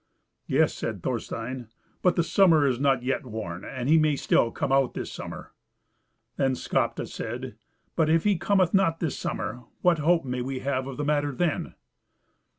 [0.47, 1.67] "Yes," said Thorstein;
[2.01, 5.53] "but the summer is not yet worn, and he may still come out this summer."
[6.37, 7.55] Then Skapti said,
[7.95, 11.31] "But if he cometh not this summer, what hope may we have of the matter
[11.31, 11.75] then?"